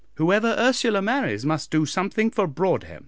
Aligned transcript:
Whoever 0.15 0.55
Ursula 0.57 0.99
marries 0.99 1.45
must 1.45 1.69
do 1.69 1.85
something 1.85 2.31
for 2.31 2.47
Broadhem." 2.47 2.99